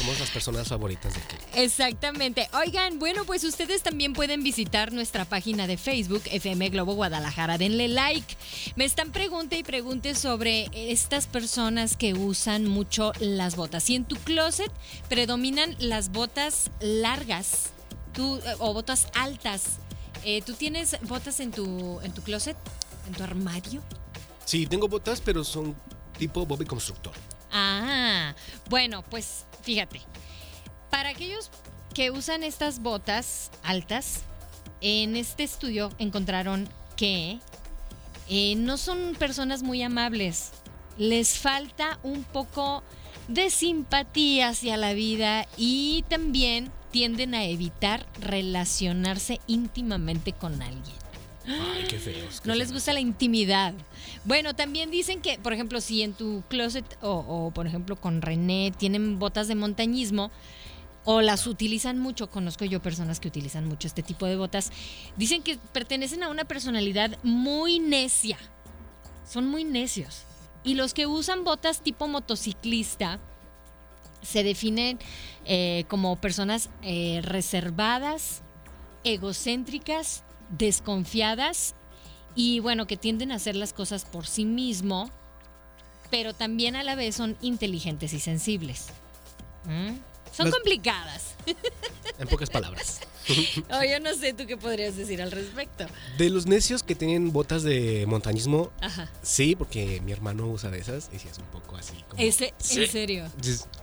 Somos 0.00 0.18
las 0.18 0.30
personas 0.30 0.68
favoritas 0.68 1.12
de 1.12 1.20
aquí. 1.20 1.36
Exactamente. 1.54 2.48
Oigan, 2.54 2.98
bueno, 2.98 3.24
pues 3.26 3.44
ustedes 3.44 3.82
también 3.82 4.14
pueden 4.14 4.42
visitar 4.42 4.92
nuestra 4.92 5.26
página 5.26 5.66
de 5.66 5.76
Facebook, 5.76 6.22
FM 6.24 6.70
Globo 6.70 6.94
Guadalajara. 6.94 7.58
Denle 7.58 7.88
like. 7.88 8.36
Me 8.76 8.86
están 8.86 9.12
pregunte 9.12 9.58
y 9.58 9.62
pregunte 9.62 10.14
sobre 10.14 10.70
estas 10.72 11.26
personas 11.26 11.96
que 11.96 12.14
usan 12.14 12.66
mucho 12.66 13.12
las 13.20 13.56
botas. 13.56 13.84
Si 13.84 13.94
en 13.94 14.04
tu 14.04 14.16
closet 14.16 14.72
predominan 15.10 15.76
las 15.80 16.10
botas 16.10 16.70
largas 16.80 17.70
tú, 18.14 18.36
eh, 18.38 18.54
o 18.58 18.72
botas 18.72 19.08
altas, 19.14 19.80
eh, 20.24 20.40
¿tú 20.40 20.54
tienes 20.54 20.96
botas 21.02 21.40
en 21.40 21.50
tu, 21.50 22.00
en 22.00 22.12
tu 22.12 22.22
closet? 22.22 22.56
¿En 23.06 23.12
tu 23.12 23.22
armario? 23.22 23.82
Sí, 24.50 24.66
tengo 24.66 24.88
botas, 24.88 25.20
pero 25.20 25.44
son 25.44 25.76
tipo 26.18 26.44
Bobby 26.44 26.64
Constructor. 26.64 27.12
Ah, 27.52 28.34
bueno, 28.68 29.04
pues 29.08 29.46
fíjate. 29.62 30.00
para 30.90 31.10
aquellos 31.10 31.52
que 31.94 32.10
usan 32.10 32.42
estas 32.42 32.80
botas 32.80 33.52
altas, 33.62 34.22
en 34.80 35.14
este 35.14 35.44
estudio 35.44 35.92
encontraron 35.98 36.68
que 36.96 37.38
eh, 38.28 38.56
no 38.56 38.76
son 38.76 39.14
personas 39.16 39.62
muy 39.62 39.84
amables. 39.84 40.50
Les 40.98 41.38
falta 41.38 42.00
un 42.02 42.24
poco 42.24 42.82
de 43.28 43.50
simpatía 43.50 44.48
hacia 44.48 44.76
la 44.76 44.94
vida 44.94 45.46
y 45.56 46.04
también 46.08 46.72
tienden 46.90 47.36
a 47.36 47.44
evitar 47.44 48.04
relacionarse 48.18 49.40
íntimamente 49.46 50.32
con 50.32 50.60
alguien. 50.60 50.96
Ay, 51.50 51.84
qué 51.88 51.98
feos. 51.98 52.40
qué 52.40 52.48
No 52.48 52.54
les 52.54 52.72
gusta 52.72 52.92
la 52.92 53.00
intimidad. 53.00 53.74
Bueno, 54.24 54.54
también 54.54 54.90
dicen 54.90 55.20
que, 55.20 55.38
por 55.38 55.52
ejemplo, 55.52 55.80
si 55.80 56.02
en 56.02 56.12
tu 56.12 56.42
closet 56.48 56.84
o, 57.02 57.24
o, 57.26 57.50
por 57.50 57.66
ejemplo 57.66 57.96
con 57.96 58.22
René 58.22 58.72
tienen 58.76 59.18
botas 59.18 59.48
de 59.48 59.54
montañismo 59.54 60.30
o 61.04 61.20
las 61.22 61.46
utilizan 61.46 61.98
mucho, 61.98 62.30
conozco 62.30 62.64
yo 62.64 62.82
personas 62.82 63.20
que 63.20 63.28
utilizan 63.28 63.66
mucho 63.66 63.88
este 63.88 64.02
tipo 64.02 64.26
de 64.26 64.36
botas, 64.36 64.70
dicen 65.16 65.42
que 65.42 65.58
pertenecen 65.72 66.22
a 66.22 66.28
una 66.28 66.44
personalidad 66.44 67.18
muy 67.22 67.78
necia. 67.78 68.38
Son 69.28 69.46
muy 69.46 69.64
necios. 69.64 70.24
Y 70.62 70.74
los 70.74 70.92
que 70.92 71.06
usan 71.06 71.44
botas 71.44 71.82
tipo 71.82 72.06
motociclista 72.06 73.18
se 74.22 74.42
definen 74.42 74.98
eh, 75.46 75.84
como 75.88 76.16
personas 76.16 76.68
eh, 76.82 77.20
reservadas, 77.22 78.42
egocéntricas, 79.04 80.22
desconfiadas 80.50 81.74
y 82.34 82.60
bueno, 82.60 82.86
que 82.86 82.96
tienden 82.96 83.32
a 83.32 83.36
hacer 83.36 83.56
las 83.56 83.72
cosas 83.72 84.04
por 84.04 84.26
sí 84.26 84.44
mismo, 84.44 85.10
pero 86.10 86.32
también 86.34 86.76
a 86.76 86.82
la 86.82 86.94
vez 86.94 87.16
son 87.16 87.36
inteligentes 87.40 88.12
y 88.12 88.20
sensibles. 88.20 88.86
¿Mm? 89.66 89.96
Son 90.32 90.50
complicadas. 90.50 91.34
En 92.18 92.28
pocas 92.28 92.50
palabras. 92.50 93.00
Oh, 93.70 93.84
yo 93.84 94.00
no 94.00 94.12
sé 94.14 94.32
tú 94.32 94.44
qué 94.46 94.56
podrías 94.56 94.96
decir 94.96 95.22
al 95.22 95.30
respecto. 95.30 95.86
De 96.18 96.30
los 96.30 96.46
necios 96.46 96.82
que 96.82 96.96
tienen 96.96 97.32
botas 97.32 97.62
de 97.62 98.04
montañismo, 98.08 98.72
Ajá. 98.80 99.08
sí, 99.22 99.54
porque 99.54 100.00
mi 100.00 100.10
hermano 100.10 100.48
usa 100.48 100.68
de 100.70 100.78
esas 100.80 101.10
y 101.12 101.18
sí 101.20 101.28
es 101.30 101.38
un 101.38 101.44
poco 101.44 101.76
así 101.76 101.94
como... 102.08 102.20
Ese, 102.20 102.54
Sí. 102.58 102.82
en 102.82 102.90
serio. 102.90 103.28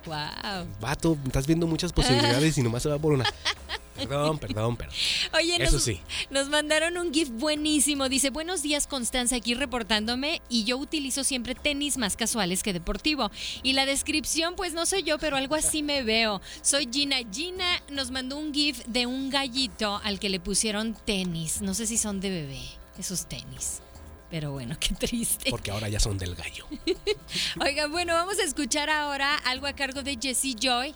Wow. 0.05 0.67
Vato, 0.81 1.17
estás 1.27 1.47
viendo 1.47 1.65
muchas 1.65 1.93
posibilidades 1.93 2.57
y 2.57 2.61
nomás 2.63 2.83
se 2.83 2.89
va 2.89 2.97
por 2.99 3.13
una. 3.13 3.23
Perdón, 3.97 4.39
perdón, 4.39 4.77
perdón. 4.77 4.95
Oye, 5.33 5.55
Eso 5.61 5.73
nos, 5.73 5.83
sí. 5.83 5.99
nos 6.29 6.49
mandaron 6.49 6.97
un 6.97 7.13
GIF 7.13 7.29
buenísimo. 7.29 8.09
Dice, 8.09 8.29
buenos 8.29 8.61
días 8.61 8.87
Constanza, 8.87 9.35
aquí 9.35 9.53
reportándome 9.53 10.41
y 10.49 10.63
yo 10.63 10.77
utilizo 10.77 11.23
siempre 11.23 11.55
tenis 11.55 11.97
más 11.97 12.15
casuales 12.15 12.63
que 12.63 12.73
deportivo. 12.73 13.31
Y 13.63 13.73
la 13.73 13.85
descripción, 13.85 14.55
pues 14.55 14.73
no 14.73 14.85
soy 14.85 15.03
yo, 15.03 15.17
pero 15.17 15.37
algo 15.37 15.55
así 15.55 15.83
me 15.83 16.03
veo. 16.03 16.41
Soy 16.61 16.87
Gina. 16.91 17.17
Gina 17.31 17.81
nos 17.89 18.11
mandó 18.11 18.37
un 18.37 18.53
GIF 18.53 18.85
de 18.85 19.05
un 19.05 19.29
gallito 19.29 19.99
al 20.03 20.19
que 20.19 20.29
le 20.29 20.39
pusieron 20.39 20.95
tenis. 21.05 21.61
No 21.61 21.73
sé 21.73 21.87
si 21.87 21.97
son 21.97 22.19
de 22.19 22.29
bebé, 22.29 22.61
esos 22.99 23.27
tenis. 23.27 23.81
Pero 24.29 24.51
bueno, 24.51 24.75
qué 24.79 24.93
triste. 24.93 25.49
Porque 25.49 25.71
ahora 25.71 25.87
ya 25.89 25.99
son 25.99 26.17
del 26.17 26.35
gallo. 26.35 26.65
Oigan, 27.61 27.91
bueno, 27.91 28.13
vamos 28.13 28.37
a 28.39 28.43
escuchar 28.43 28.89
ahora 28.89 29.35
algo 29.45 29.67
a 29.67 29.73
cargo 29.73 30.03
de 30.03 30.17
Jessie 30.21 30.55
Joy. 30.59 30.93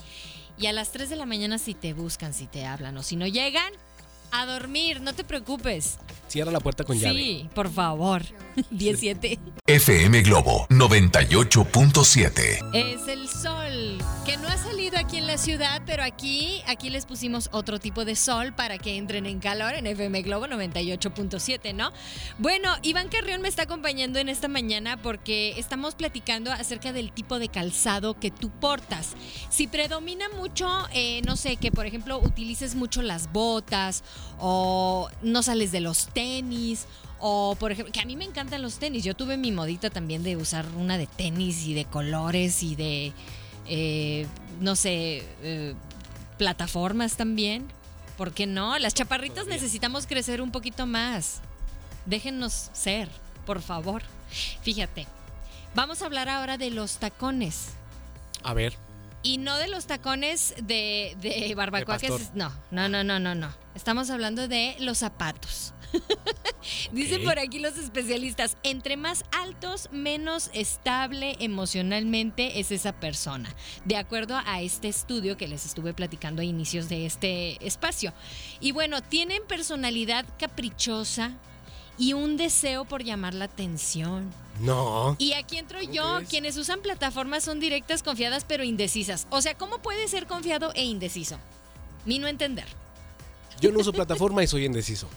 Y 0.61 0.67
a 0.67 0.73
las 0.73 0.91
3 0.91 1.09
de 1.09 1.15
la 1.15 1.25
mañana 1.25 1.57
si 1.57 1.73
te 1.73 1.93
buscan, 1.93 2.35
si 2.35 2.45
te 2.45 2.67
hablan 2.67 2.95
o 2.95 3.01
si 3.01 3.15
no 3.15 3.25
llegan, 3.25 3.73
a 4.31 4.45
dormir, 4.45 5.01
no 5.01 5.15
te 5.15 5.23
preocupes. 5.23 5.97
Cierra 6.31 6.49
la 6.49 6.61
puerta 6.61 6.85
con 6.85 6.97
llave. 6.97 7.19
Sí, 7.19 7.49
por 7.53 7.69
favor. 7.69 8.23
17. 8.71 9.37
FM 9.67 10.21
Globo 10.21 10.65
98.7. 10.69 12.69
Es 12.73 13.05
el 13.09 13.27
sol, 13.27 13.97
que 14.25 14.37
no 14.37 14.47
ha 14.47 14.57
salido 14.57 14.97
aquí 14.97 15.17
en 15.17 15.27
la 15.27 15.37
ciudad, 15.37 15.81
pero 15.85 16.03
aquí, 16.03 16.61
aquí 16.67 16.89
les 16.89 17.05
pusimos 17.05 17.49
otro 17.51 17.79
tipo 17.79 18.05
de 18.05 18.15
sol 18.15 18.53
para 18.53 18.77
que 18.77 18.95
entren 18.95 19.25
en 19.25 19.39
calor 19.39 19.73
en 19.73 19.87
FM 19.87 20.21
Globo 20.21 20.47
98.7, 20.47 21.75
¿no? 21.75 21.91
Bueno, 22.37 22.77
Iván 22.81 23.09
Carrión 23.09 23.41
me 23.41 23.49
está 23.49 23.63
acompañando 23.63 24.17
en 24.19 24.29
esta 24.29 24.47
mañana 24.47 25.01
porque 25.01 25.59
estamos 25.59 25.95
platicando 25.95 26.53
acerca 26.53 26.93
del 26.93 27.11
tipo 27.11 27.39
de 27.39 27.49
calzado 27.49 28.17
que 28.17 28.31
tú 28.31 28.49
portas. 28.49 29.17
Si 29.49 29.67
predomina 29.67 30.29
mucho, 30.29 30.69
eh, 30.93 31.21
no 31.25 31.35
sé, 31.35 31.57
que 31.57 31.73
por 31.73 31.85
ejemplo 31.85 32.19
utilices 32.19 32.75
mucho 32.75 33.01
las 33.01 33.33
botas 33.33 34.05
o 34.39 35.09
no 35.21 35.43
sales 35.43 35.73
de 35.73 35.81
los 35.81 36.07
tenis 36.07 36.20
o, 37.19 37.55
por 37.59 37.71
ejemplo, 37.71 37.91
que 37.93 38.01
a 38.01 38.05
mí 38.05 38.15
me 38.15 38.25
encantan 38.25 38.61
los 38.61 38.79
tenis. 38.79 39.03
Yo 39.03 39.15
tuve 39.15 39.37
mi 39.37 39.51
modita 39.51 39.89
también 39.89 40.23
de 40.23 40.35
usar 40.37 40.65
una 40.75 40.97
de 40.97 41.07
tenis 41.07 41.65
y 41.65 41.73
de 41.73 41.85
colores 41.85 42.63
y 42.63 42.75
de, 42.75 43.13
eh, 43.67 44.25
no 44.59 44.75
sé, 44.75 45.23
eh, 45.43 45.75
plataformas 46.37 47.15
también. 47.17 47.67
¿Por 48.17 48.33
qué 48.33 48.47
no? 48.47 48.77
Las 48.79 48.93
chaparritas 48.93 49.45
Todavía. 49.45 49.55
necesitamos 49.55 50.07
crecer 50.07 50.41
un 50.41 50.51
poquito 50.51 50.85
más. 50.87 51.41
Déjennos 52.05 52.69
ser, 52.73 53.09
por 53.45 53.61
favor. 53.61 54.01
Fíjate, 54.63 55.05
vamos 55.75 56.01
a 56.01 56.05
hablar 56.05 56.29
ahora 56.29 56.57
de 56.57 56.71
los 56.71 56.97
tacones. 56.97 57.69
A 58.43 58.53
ver, 58.55 58.73
Y 59.23 59.37
no 59.37 59.57
de 59.57 59.67
los 59.67 59.85
tacones 59.85 60.55
de, 60.63 61.15
de 61.21 61.53
barbacoa. 61.55 61.99
que 61.99 62.09
no, 62.33 62.51
no, 62.71 62.89
no, 62.89 63.03
no, 63.03 63.19
no, 63.19 63.35
no. 63.35 63.53
Estamos 63.75 64.09
hablando 64.09 64.47
de 64.47 64.75
los 64.79 64.97
zapatos. 64.97 65.73
Dicen 66.91 67.21
Ok. 67.21 67.27
por 67.27 67.39
aquí 67.39 67.59
los 67.59 67.77
especialistas, 67.77 68.57
entre 68.63 68.97
más 68.97 69.23
altos, 69.31 69.89
menos 69.91 70.49
estable 70.53 71.35
emocionalmente 71.39 72.59
es 72.59 72.71
esa 72.71 72.93
persona. 72.93 73.53
De 73.85 73.97
acuerdo 73.97 74.39
a 74.45 74.61
este 74.61 74.87
estudio 74.87 75.37
que 75.37 75.47
les 75.47 75.65
estuve 75.65 75.93
platicando 75.93 76.41
a 76.41 76.45
inicios 76.45 76.87
de 76.89 77.05
este 77.05 77.65
espacio. 77.65 78.13
Y 78.59 78.71
bueno, 78.71 79.01
tienen 79.01 79.41
personalidad 79.47 80.25
caprichosa 80.37 81.31
y 81.97 82.13
un 82.13 82.37
deseo 82.37 82.85
por 82.85 83.03
llamar 83.03 83.33
la 83.33 83.45
atención. 83.45 84.31
no. 84.59 85.15
Y 85.19 85.33
aquí 85.33 85.57
entro 85.57 85.79
¿Cómo 85.79 85.91
yo, 85.91 86.19
quienes 86.29 86.57
usan 86.57 86.81
plataformas 86.81 87.43
son 87.43 87.59
directas, 87.59 88.03
confiadas, 88.03 88.45
pero 88.47 88.63
indecisas. 88.63 89.27
O 89.29 89.41
sea, 89.41 89.55
¿cómo 89.55 89.79
puede 89.79 90.07
ser 90.07 90.25
confiado 90.27 90.71
e 90.75 90.83
indeciso? 90.83 91.37
Mi 92.05 92.17
no 92.19 92.27
entender. 92.27 92.65
Yo 93.61 93.71
no 93.71 93.79
uso 93.79 93.93
plataforma 93.93 94.43
y 94.43 94.47
soy 94.47 94.65
indeciso. 94.65 95.07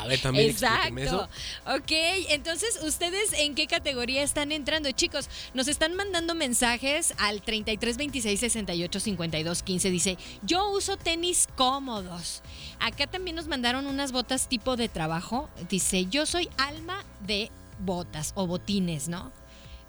A 0.00 0.06
ver, 0.06 0.20
también 0.20 0.50
eso. 0.50 0.66
Exacto. 0.66 1.28
Ok, 1.66 1.92
entonces, 2.28 2.80
¿ustedes 2.82 3.32
en 3.34 3.54
qué 3.54 3.68
categoría 3.68 4.22
están 4.24 4.50
entrando? 4.50 4.90
Chicos, 4.90 5.28
nos 5.54 5.68
están 5.68 5.94
mandando 5.94 6.34
mensajes 6.34 7.14
al 7.18 7.40
33 7.40 7.96
26 7.96 8.40
68 8.40 9.00
52 9.00 9.62
15. 9.62 9.90
Dice, 9.90 10.18
yo 10.42 10.68
uso 10.70 10.96
tenis 10.96 11.48
cómodos. 11.54 12.42
Acá 12.80 13.06
también 13.06 13.36
nos 13.36 13.46
mandaron 13.46 13.86
unas 13.86 14.10
botas 14.10 14.48
tipo 14.48 14.76
de 14.76 14.88
trabajo. 14.88 15.48
Dice, 15.70 16.06
yo 16.06 16.26
soy 16.26 16.48
alma 16.58 17.04
de 17.24 17.50
botas 17.78 18.32
o 18.34 18.48
botines, 18.48 19.08
¿no? 19.08 19.32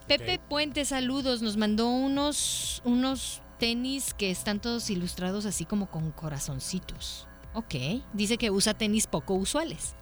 Pepe. 0.08 0.40
Puente, 0.48 0.86
saludos. 0.86 1.42
Nos 1.42 1.58
mandó 1.58 1.90
unos, 1.90 2.84
unos 2.86 3.42
tenis 3.60 4.14
que 4.14 4.30
están 4.30 4.60
todos 4.60 4.92
ilustrados 4.92 5.46
así 5.48 5.66
como 5.66 5.90
con 5.90 6.12
corazoncitos. 6.12 7.28
Ok. 7.56 8.04
Dice 8.14 8.38
que 8.38 8.52
usa 8.52 8.74
tenis 8.74 9.08
poco 9.08 9.34
usuales. 9.34 9.96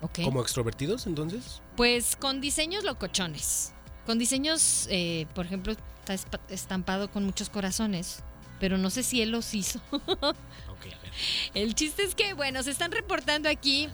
Ok. 0.00 0.20
¿Como 0.24 0.40
extrovertidos 0.40 1.06
entonces? 1.06 1.60
Pues 1.76 2.16
con 2.16 2.40
diseños 2.40 2.84
locochones. 2.84 3.72
Con 4.06 4.18
diseños, 4.18 4.86
eh, 4.90 5.26
por 5.34 5.44
ejemplo, 5.44 5.74
está 6.08 6.40
estampado 6.48 7.10
con 7.10 7.24
muchos 7.24 7.50
corazones. 7.50 8.22
Pero 8.60 8.78
no 8.78 8.90
sé 8.90 9.02
si 9.02 9.20
él 9.22 9.30
los 9.30 9.54
hizo. 9.54 9.80
Ok, 9.90 10.86
a 10.86 11.02
ver. 11.02 11.12
El 11.52 11.74
chiste 11.74 12.04
es 12.04 12.14
que, 12.14 12.32
bueno, 12.32 12.62
se 12.62 12.70
están 12.70 12.90
reportando 12.90 13.50
aquí 13.50 13.90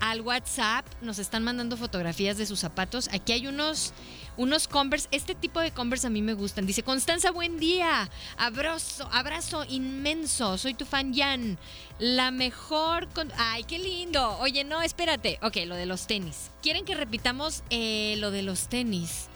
al 0.00 0.20
WhatsApp, 0.20 0.84
nos 1.00 1.18
están 1.18 1.42
mandando 1.42 1.78
fotografías 1.78 2.36
de 2.36 2.44
sus 2.44 2.58
zapatos. 2.58 3.08
Aquí 3.12 3.32
hay 3.32 3.46
unos, 3.46 3.94
unos 4.38 4.68
Converse, 4.68 5.08
este 5.10 5.34
tipo 5.34 5.60
de 5.60 5.72
Converse 5.72 6.06
a 6.06 6.10
mí 6.10 6.22
me 6.22 6.32
gustan. 6.32 6.64
Dice, 6.64 6.82
Constanza, 6.82 7.30
buen 7.32 7.58
día. 7.58 8.08
Abrazo, 8.38 9.06
abrazo 9.12 9.64
inmenso. 9.68 10.56
Soy 10.56 10.72
tu 10.72 10.86
fan 10.86 11.12
Jan. 11.14 11.58
La 11.98 12.30
mejor... 12.30 13.08
con- 13.10 13.30
Ay, 13.36 13.64
qué 13.64 13.78
lindo. 13.78 14.38
Oye, 14.38 14.64
no, 14.64 14.80
espérate. 14.80 15.38
Ok, 15.42 15.56
lo 15.66 15.74
de 15.74 15.84
los 15.86 16.06
tenis. 16.06 16.50
¿Quieren 16.62 16.84
que 16.86 16.94
repitamos 16.94 17.62
eh, 17.68 18.14
lo 18.18 18.30
de 18.30 18.42
los 18.42 18.68
tenis? 18.68 19.26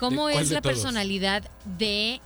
¿Cómo 0.00 0.26
¿De 0.26 0.32
cuál 0.32 0.44
es 0.44 0.50
la 0.50 0.60
todos? 0.60 0.74
personalidad 0.74 1.48
de 1.78 2.20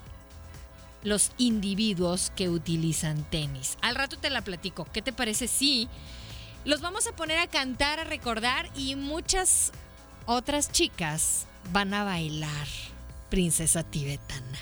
los 1.02 1.32
individuos 1.36 2.30
que 2.36 2.48
utilizan 2.48 3.24
tenis. 3.30 3.76
Al 3.82 3.96
rato 3.96 4.16
te 4.18 4.30
la 4.30 4.42
platico. 4.42 4.86
¿Qué 4.92 5.02
te 5.02 5.12
parece 5.12 5.48
si 5.48 5.88
los 6.64 6.80
vamos 6.80 7.08
a 7.08 7.12
poner 7.16 7.38
a 7.38 7.48
cantar, 7.48 7.98
a 7.98 8.04
recordar 8.04 8.70
y 8.76 8.94
muchas 8.94 9.72
otras 10.26 10.70
chicas 10.70 11.46
van 11.72 11.94
a 11.94 12.04
bailar 12.04 12.66
Princesa 13.28 13.82
Tibetana? 13.82 14.58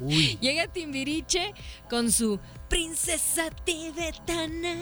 Uy, 0.00 0.38
Llega 0.40 0.66
Timbiriche 0.66 1.52
con 1.88 2.10
su 2.10 2.38
Princesa 2.68 3.50
Tibetana. 3.64 4.74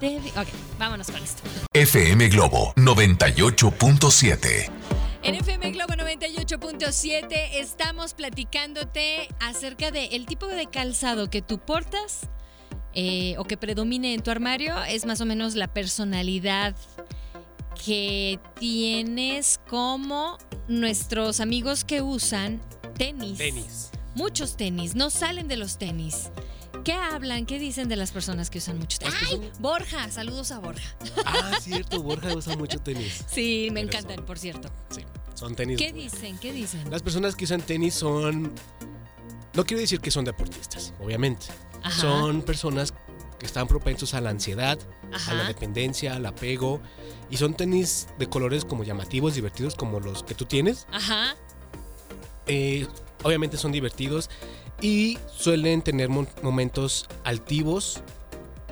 Ok, 0.00 0.48
vámonos 0.78 1.08
con 1.10 1.22
esto. 1.22 1.42
FM 1.72 2.28
Globo 2.28 2.72
98.7. 2.76 4.70
En 5.24 5.34
FM 5.34 5.72
Globo 5.72 5.94
98.7 5.94 7.26
estamos 7.54 8.14
platicándote 8.14 9.28
acerca 9.40 9.90
de 9.90 10.06
el 10.06 10.26
tipo 10.26 10.46
de 10.46 10.66
calzado 10.66 11.28
que 11.28 11.42
tú 11.42 11.58
portas 11.58 12.28
eh, 12.94 13.34
o 13.38 13.44
que 13.44 13.56
predomine 13.56 14.14
en 14.14 14.22
tu 14.22 14.30
armario. 14.30 14.82
Es 14.84 15.04
más 15.04 15.20
o 15.20 15.26
menos 15.26 15.56
la 15.56 15.66
personalidad 15.66 16.76
que 17.84 18.38
tienes 18.58 19.60
como 19.68 20.38
nuestros 20.68 21.40
amigos 21.40 21.84
que 21.84 22.02
usan 22.02 22.60
tenis. 22.96 23.38
Tenis. 23.38 23.90
Muchos 24.14 24.56
tenis, 24.56 24.94
no 24.94 25.10
salen 25.10 25.48
de 25.48 25.56
los 25.56 25.78
tenis. 25.78 26.30
¿Qué 26.84 26.92
hablan? 26.92 27.44
¿Qué 27.46 27.58
dicen 27.58 27.88
de 27.88 27.96
las 27.96 28.10
personas 28.12 28.50
que 28.50 28.58
usan 28.58 28.78
mucho 28.78 28.98
tenis? 28.98 29.14
¡Ay! 29.30 29.50
Borja, 29.60 30.10
saludos 30.10 30.50
a 30.52 30.58
Borja. 30.58 30.96
Ah, 31.26 31.58
cierto, 31.60 32.02
Borja 32.02 32.34
usa 32.34 32.56
mucho 32.56 32.78
tenis. 32.80 33.24
Sí, 33.30 33.68
me 33.72 33.80
Pero 33.84 33.88
encantan, 33.88 34.16
son- 34.16 34.26
por 34.26 34.38
cierto. 34.38 34.70
Sí, 34.90 35.02
son 35.34 35.54
tenis. 35.54 35.76
¿Qué 35.78 35.92
dicen? 35.92 36.38
¿Qué 36.38 36.52
dicen? 36.52 36.90
Las 36.90 37.02
personas 37.02 37.36
que 37.36 37.44
usan 37.44 37.60
tenis 37.60 37.94
son. 37.94 38.52
No 39.54 39.64
quiero 39.64 39.80
decir 39.80 40.00
que 40.00 40.10
son 40.10 40.24
deportistas, 40.24 40.94
obviamente. 41.00 41.46
Ajá. 41.82 42.00
Son 42.00 42.42
personas 42.42 42.94
que 43.38 43.46
están 43.46 43.68
propensos 43.68 44.14
a 44.14 44.20
la 44.20 44.30
ansiedad, 44.30 44.78
a 45.28 45.34
la 45.34 45.44
dependencia, 45.44 46.14
al 46.16 46.26
apego. 46.26 46.80
Y 47.30 47.36
son 47.36 47.54
tenis 47.54 48.08
de 48.18 48.28
colores 48.28 48.64
como 48.64 48.84
llamativos, 48.84 49.34
divertidos, 49.34 49.74
como 49.74 50.00
los 50.00 50.22
que 50.22 50.34
tú 50.34 50.44
tienes. 50.46 50.86
Ajá. 50.92 51.36
Eh, 52.46 52.86
obviamente 53.22 53.56
son 53.56 53.72
divertidos 53.72 54.30
y 54.80 55.18
suelen 55.26 55.82
tener 55.82 56.08
momentos 56.08 57.06
altivos 57.24 58.00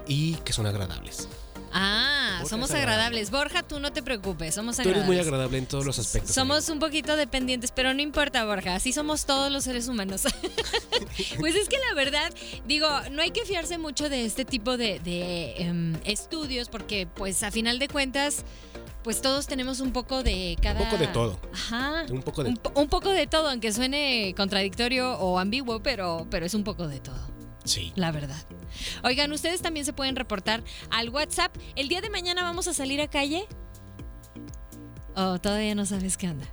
y 0.07 0.35
que 0.37 0.53
son 0.53 0.67
agradables. 0.67 1.29
Ah, 1.73 2.16
Borja 2.39 2.49
somos 2.51 2.71
es 2.71 2.77
agradable. 2.77 3.21
agradables. 3.21 3.31
Borja, 3.31 3.63
tú 3.63 3.81
no 3.81 3.93
te 3.93 4.03
preocupes, 4.03 4.55
somos 4.55 4.77
Tú 4.77 4.83
agradables. 4.83 5.07
eres 5.09 5.17
muy 5.17 5.19
agradable 5.27 5.59
en 5.59 5.67
todos 5.67 5.85
los 5.85 5.99
aspectos. 5.99 6.35
Somos 6.35 6.59
amigo. 6.59 6.73
un 6.75 6.79
poquito 6.81 7.17
dependientes, 7.17 7.73
pero 7.73 7.95
no 7.95 8.03
importa, 8.03 8.45
Borja. 8.45 8.75
Así 8.75 8.93
somos 8.93 9.27
todos 9.27 9.51
los 9.53 9.65
seres 9.65 9.89
humanos. 9.89 10.23
pues 11.39 11.55
es 11.55 11.69
que 11.69 11.77
la 11.89 11.95
verdad, 11.95 12.33
digo, 12.67 12.89
no 13.13 13.23
hay 13.23 13.31
que 13.31 13.45
fiarse 13.45 13.79
mucho 13.79 14.09
de 14.09 14.25
este 14.25 14.45
tipo 14.45 14.77
de, 14.77 15.01
de, 15.01 15.55
em, 15.63 15.97
estudios, 16.05 16.69
porque, 16.69 17.07
pues, 17.07 17.43
a 17.43 17.51
final 17.51 17.79
de 17.79 17.89
cuentas, 17.89 18.45
pues 19.03 19.21
todos 19.23 19.47
tenemos 19.47 19.81
un 19.81 19.93
poco 19.93 20.23
de 20.23 20.57
cada. 20.61 20.81
Un 20.81 20.87
poco 20.87 20.99
de 20.99 21.07
todo. 21.07 21.39
Ajá. 21.53 22.05
Un 22.11 22.23
poco 22.23 22.43
de 22.43 22.51
Un, 22.51 22.61
un 22.75 22.89
poco 22.89 23.11
de 23.11 23.27
todo, 23.27 23.49
aunque 23.51 23.73
suene 23.73 24.35
contradictorio 24.37 25.13
o 25.19 25.39
ambiguo, 25.39 25.81
pero, 25.81 26.27
pero 26.31 26.45
es 26.47 26.55
un 26.55 26.65
poco 26.65 26.89
de 26.89 26.99
todo. 27.01 27.36
Sí. 27.67 27.93
La 27.97 28.13
verdad. 28.13 28.37
Oigan, 29.03 29.33
ustedes 29.33 29.61
también 29.61 29.85
se 29.85 29.93
pueden 29.93 30.17
reportar 30.17 30.63
al 30.91 31.11
WhatsApp. 31.11 31.55
¿El 31.75 31.89
día 31.89 32.01
de 32.01 32.11
mañana 32.11 32.43
vamos 32.43 32.69
a 32.69 32.75
salir 32.75 33.01
a 33.01 33.09
calle? 33.09 33.47
Oh, 35.15 35.39
todavía 35.39 35.75
no 35.75 35.87
sabes 35.87 36.17
qué 36.17 36.29
onda. 36.29 36.47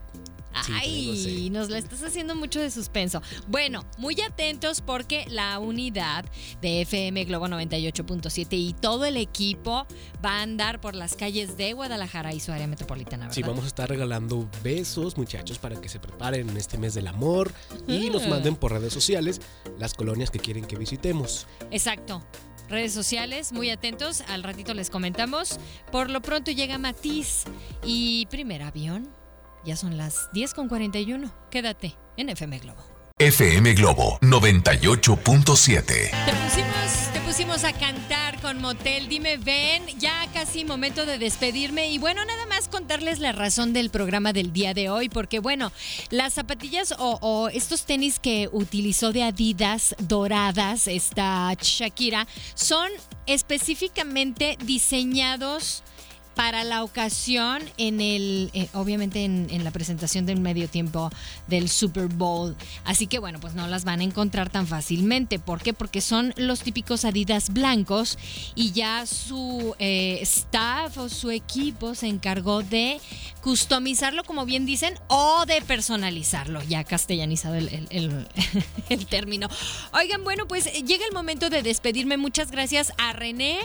Sí, 0.65 0.71
Ay, 0.73 1.49
nos 1.49 1.69
la 1.69 1.77
estás 1.77 2.03
haciendo 2.03 2.35
mucho 2.35 2.59
de 2.59 2.71
suspenso. 2.71 3.21
Bueno, 3.47 3.83
muy 3.97 4.19
atentos 4.21 4.81
porque 4.81 5.25
la 5.29 5.59
unidad 5.59 6.25
de 6.61 6.81
FM 6.81 7.25
Globo 7.25 7.47
98.7 7.47 8.47
y 8.51 8.73
todo 8.73 9.05
el 9.05 9.17
equipo 9.17 9.85
va 10.23 10.39
a 10.39 10.41
andar 10.41 10.79
por 10.81 10.95
las 10.95 11.15
calles 11.15 11.57
de 11.57 11.73
Guadalajara 11.73 12.33
y 12.33 12.39
su 12.39 12.51
área 12.51 12.67
metropolitana, 12.67 13.25
¿verdad? 13.25 13.35
Sí, 13.35 13.41
vamos 13.43 13.63
a 13.65 13.67
estar 13.67 13.89
regalando 13.89 14.49
besos, 14.63 15.17
muchachos, 15.17 15.59
para 15.59 15.79
que 15.79 15.89
se 15.89 15.99
preparen 15.99 16.49
en 16.49 16.57
este 16.57 16.77
mes 16.77 16.93
del 16.93 17.07
amor 17.07 17.51
y 17.87 18.09
nos 18.09 18.25
Mm. 18.25 18.29
manden 18.29 18.55
por 18.55 18.71
redes 18.71 18.93
sociales 18.93 19.41
las 19.79 19.93
colonias 19.93 20.31
que 20.31 20.39
quieren 20.39 20.65
que 20.65 20.75
visitemos. 20.77 21.47
Exacto. 21.71 22.23
Redes 22.69 22.93
sociales, 22.93 23.51
muy 23.51 23.69
atentos. 23.69 24.21
Al 24.29 24.41
ratito 24.41 24.73
les 24.73 24.89
comentamos. 24.89 25.59
Por 25.91 26.09
lo 26.09 26.21
pronto 26.21 26.49
llega 26.51 26.77
Matiz 26.77 27.43
y 27.83 28.25
primer 28.27 28.63
avión. 28.63 29.09
Ya 29.65 29.75
son 29.75 29.97
las 29.97 30.29
10.41. 30.33 31.31
Quédate 31.49 31.95
en 32.17 32.29
FM 32.29 32.59
Globo. 32.59 32.83
FM 33.19 33.73
Globo 33.75 34.17
98.7. 34.21 35.85
Te 35.85 36.33
pusimos, 36.33 37.13
te 37.13 37.19
pusimos 37.21 37.63
a 37.63 37.71
cantar 37.71 38.41
con 38.41 38.59
Motel. 38.59 39.07
Dime, 39.07 39.37
ven, 39.37 39.85
ya 39.99 40.27
casi 40.33 40.65
momento 40.65 41.05
de 41.05 41.17
despedirme. 41.17 41.89
Y 41.91 41.99
bueno, 41.99 42.25
nada 42.25 42.45
más 42.47 42.67
contarles 42.67 43.19
la 43.19 43.31
razón 43.31 43.71
del 43.71 43.91
programa 43.91 44.33
del 44.33 44.51
día 44.51 44.73
de 44.73 44.89
hoy, 44.89 45.07
porque 45.07 45.39
bueno, 45.39 45.71
las 46.09 46.33
zapatillas 46.33 46.93
o, 46.97 47.19
o 47.21 47.47
estos 47.47 47.85
tenis 47.85 48.19
que 48.19 48.49
utilizó 48.51 49.13
de 49.13 49.23
Adidas 49.23 49.95
doradas, 49.99 50.87
esta 50.87 51.53
Shakira, 51.61 52.27
son 52.55 52.89
específicamente 53.27 54.57
diseñados 54.65 55.83
para 56.35 56.63
la 56.63 56.83
ocasión 56.83 57.61
en 57.77 58.01
el 58.01 58.49
eh, 58.53 58.67
obviamente 58.73 59.23
en, 59.23 59.63
la 59.63 59.71
presentación 59.71 60.25
del 60.25 60.39
medio 60.39 60.67
tiempo 60.67 61.09
del 61.47 61.69
Super 61.69 62.07
Bowl. 62.07 62.55
Así 62.85 63.07
que 63.07 63.19
bueno 63.19 63.39
pues 63.39 63.53
no 63.53 63.67
las 63.67 63.85
van 63.85 63.99
a 63.99 64.03
encontrar 64.03 64.49
tan 64.49 64.67
fácilmente. 64.67 65.39
¿por 65.39 65.61
qué? 65.61 65.73
porque 65.73 66.01
son 66.01 66.33
los 66.37 66.61
típicos 66.61 67.05
Adidas 67.05 67.51
blancos 67.51 68.17
y 68.55 68.71
ya 68.71 69.05
su 69.05 69.75
eh, 69.79 70.19
staff 70.21 70.97
o 70.97 71.09
su 71.09 71.31
equipo 71.31 71.95
se 71.95 72.07
encargó 72.07 72.63
de 72.63 72.99
customizarlo 73.41 74.23
como 74.23 74.45
bien 74.45 74.65
dicen 74.65 74.95
o 75.07 75.45
de 75.45 75.61
personalizarlo. 75.61 76.63
Ya 76.63 76.83
castellanizado 76.83 77.55
el, 77.55 77.87
el- 77.89 79.05
término. 79.07 79.47
Oigan 79.93 80.23
bueno 80.23 80.47
pues 80.47 80.65
llega 80.83 81.05
el 81.05 81.13
momento 81.13 81.49
de 81.49 81.61
despedirme. 81.61 82.17
Muchas 82.17 82.51
gracias 82.51 82.93
a 82.97 83.13
René 83.13 83.59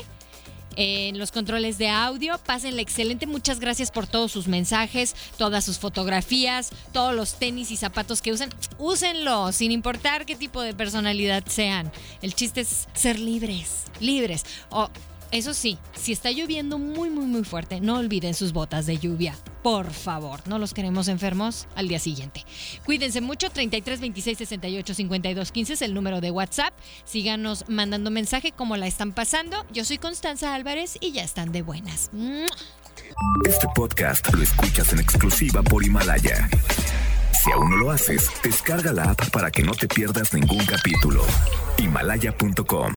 en 0.79 1.19
los 1.19 1.33
controles 1.33 1.77
de 1.77 1.88
audio. 1.88 2.38
Pásenle 2.38 2.81
excelente. 2.81 3.27
Muchas 3.27 3.59
gracias 3.59 3.91
por 3.91 4.07
todos 4.07 4.31
sus 4.31 4.47
mensajes, 4.47 5.14
todas 5.37 5.64
sus 5.64 5.79
fotografías, 5.79 6.71
todos 6.93 7.14
los 7.14 7.35
tenis 7.35 7.73
y 7.73 7.77
zapatos 7.77 8.23
que 8.23 8.33
usen. 8.33 8.49
Úsenlo, 8.79 9.51
sin 9.51 9.73
importar 9.73 10.25
qué 10.25 10.37
tipo 10.37 10.62
de 10.62 10.75
personalidad 10.75 11.45
sean. 11.47 11.91
El 12.23 12.35
chiste 12.35 12.61
es 12.61 12.87
ser 12.95 13.19
libres, 13.19 13.85
libres. 13.99 14.45
Eso 15.31 15.53
sí, 15.53 15.79
si 15.95 16.12
está 16.12 16.31
lloviendo 16.31 16.79
muy, 16.79 17.11
muy, 17.11 17.27
muy 17.27 17.45
fuerte, 17.45 17.81
no 17.81 17.99
olviden 17.99 18.35
sus 18.35 18.53
botas 18.53 18.87
de 18.87 18.97
lluvia. 18.99 19.35
Por 19.62 19.91
favor, 19.91 20.41
no 20.47 20.59
los 20.59 20.73
queremos 20.73 21.09
enfermos 21.09 21.67
al 21.75 21.88
día 21.88 21.99
siguiente. 21.99 22.45
Cuídense 22.87 23.21
mucho, 23.21 23.51
33 23.51 24.01
26 24.01 24.38
68 24.38 24.95
52 24.95 25.53
15 25.53 25.73
es 25.75 25.83
el 25.83 25.95
número 25.95 26.21
de 26.21 26.31
WhatsApp. 26.31 26.73
Síganos 27.05 27.64
mandando 27.69 28.11
mensaje 28.11 28.53
como 28.53 28.77
la 28.77 28.87
están 28.87 29.12
pasando. 29.12 29.67
Yo 29.71 29.85
soy 29.85 29.99
Constanza 29.99 30.55
Álvarez 30.55 30.97
y 31.01 31.12
ya 31.12 31.25
están 31.25 31.53
de 31.53 31.62
buenas. 31.62 32.11
Este 33.47 33.67
podcast 33.75 34.33
lo 34.33 34.43
escuchas 34.43 34.93
en 34.93 35.01
exclusiva 35.01 35.62
por 35.62 35.85
Himalaya. 35.85 36.49
Si 37.43 37.53
aún 37.53 37.71
no 37.71 37.77
lo 37.77 37.91
haces, 37.91 38.31
descarga 38.43 38.93
la 38.93 39.11
app 39.11 39.31
para 39.31 39.51
que 39.51 39.62
no 39.62 39.73
te 39.73 39.87
pierdas 39.87 40.33
ningún 40.35 40.64
capítulo. 40.64 41.23
Himalaya.com 41.79 42.87